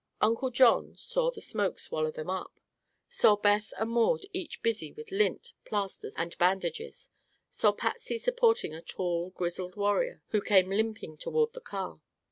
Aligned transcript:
Uncle 0.19 0.49
John 0.49 0.95
saw 0.97 1.29
the 1.29 1.43
smoke 1.43 1.77
swallow 1.77 2.09
them 2.09 2.27
up, 2.27 2.59
saw 3.07 3.35
Beth 3.35 3.71
and 3.77 3.91
Maud 3.91 4.21
each 4.33 4.63
busy 4.63 4.91
with 4.91 5.11
lint, 5.11 5.53
plasters 5.63 6.15
and 6.17 6.35
bandages, 6.39 7.11
saw 7.51 7.71
Patsy 7.71 8.17
supporting 8.17 8.73
a 8.73 8.81
tall, 8.81 9.29
grizzled 9.29 9.75
warrior 9.75 10.23
who 10.29 10.41
came 10.41 10.69
limping 10.71 11.17
toward 11.17 11.53
the 11.53 11.61
car. 11.61 12.01